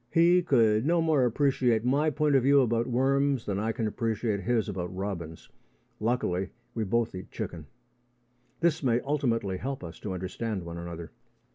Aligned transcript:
He 0.09 0.41
could 0.41 0.83
no 0.83 0.99
more 0.99 1.25
appreciate 1.25 1.85
my 1.85 2.09
point 2.09 2.33
of 2.33 2.41
view 2.41 2.61
about 2.61 2.87
worms 2.87 3.45
than 3.45 3.59
I 3.59 3.71
can 3.71 3.85
appreciate 3.85 4.39
his 4.39 4.67
about 4.67 4.91
robins. 4.95 5.47
Luckily, 5.99 6.49
we 6.73 6.83
both 6.83 7.13
eat 7.13 7.29
chicken. 7.29 7.67
This 8.61 8.81
may 8.81 8.99
ultimately 9.01 9.57
help 9.57 9.83
us 9.83 9.99
to 9.99 10.13
understand 10.13 10.63
one 10.65 10.79
another. 10.79 11.11